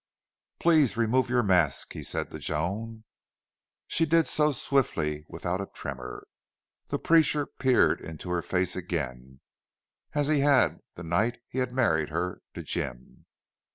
[0.57, 3.03] "Please remove your mask," he said to Joan.
[3.85, 6.25] She did so, swiftly, without a tremor.
[6.87, 9.41] The preacher peered into her face again,
[10.13, 13.27] as he had upon the night he had married her to Jim.